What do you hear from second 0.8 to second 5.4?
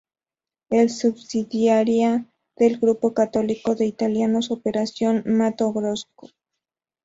subsidiaria del grupo católico de italianos, "operación